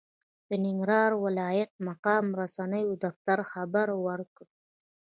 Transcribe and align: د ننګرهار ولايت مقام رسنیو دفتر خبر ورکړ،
د 0.49 0.51
ننګرهار 0.65 1.11
ولايت 1.25 1.71
مقام 1.87 2.25
رسنیو 2.41 2.99
دفتر 3.05 3.37
خبر 3.51 3.87
ورکړ، 4.05 4.45